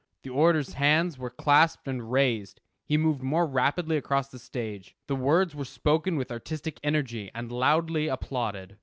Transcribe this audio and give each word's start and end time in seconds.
The 0.23 0.31
orator's 0.31 0.73
hands 0.73 1.19
were 1.19 1.29
clasped 1.29 1.87
and 1.87 2.11
raised; 2.11 2.59
he 2.83 2.97
moved 2.97 3.21
more 3.21 3.45
rapidly 3.45 3.97
across 3.97 4.29
the 4.29 4.39
stage; 4.39 4.95
the 5.05 5.15
words 5.15 5.53
were 5.53 5.63
spoken 5.63 6.15
with 6.17 6.31
artistic 6.31 6.79
energy, 6.81 7.29
and 7.35 7.51
loudly 7.51 8.07
applauded. 8.07 8.77